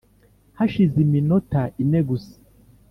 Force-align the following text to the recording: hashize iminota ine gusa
hashize 0.57 0.95
iminota 1.05 1.61
ine 1.83 1.99
gusa 2.09 2.35